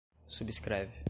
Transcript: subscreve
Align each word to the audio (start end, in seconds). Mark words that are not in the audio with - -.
subscreve 0.27 0.91